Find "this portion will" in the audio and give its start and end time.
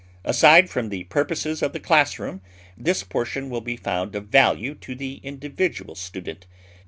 2.75-3.61